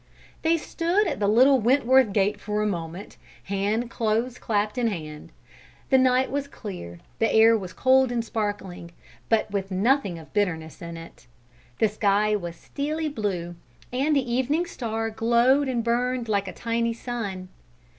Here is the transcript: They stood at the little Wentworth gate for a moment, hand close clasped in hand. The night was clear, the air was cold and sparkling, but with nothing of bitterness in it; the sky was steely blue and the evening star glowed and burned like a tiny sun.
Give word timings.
They 0.41 0.57
stood 0.57 1.05
at 1.05 1.19
the 1.19 1.27
little 1.27 1.59
Wentworth 1.59 2.11
gate 2.11 2.41
for 2.41 2.63
a 2.63 2.65
moment, 2.65 3.17
hand 3.43 3.91
close 3.91 4.39
clasped 4.39 4.79
in 4.79 4.87
hand. 4.87 5.31
The 5.91 5.99
night 5.99 6.31
was 6.31 6.47
clear, 6.47 6.97
the 7.19 7.31
air 7.31 7.55
was 7.55 7.71
cold 7.71 8.11
and 8.11 8.25
sparkling, 8.25 8.93
but 9.29 9.51
with 9.51 9.69
nothing 9.69 10.17
of 10.17 10.33
bitterness 10.33 10.81
in 10.81 10.97
it; 10.97 11.27
the 11.77 11.87
sky 11.87 12.35
was 12.35 12.55
steely 12.55 13.09
blue 13.09 13.53
and 13.93 14.15
the 14.15 14.27
evening 14.33 14.65
star 14.65 15.11
glowed 15.11 15.67
and 15.67 15.83
burned 15.83 16.27
like 16.27 16.47
a 16.47 16.51
tiny 16.53 16.93
sun. 16.93 17.49